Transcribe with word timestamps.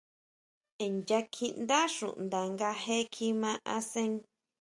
Nya 0.95 1.19
kjiʼndá 1.33 1.79
xuʼnda 1.95 2.39
nga 2.51 2.69
je 2.83 2.97
kjima 3.13 3.51
asen. 3.75 4.11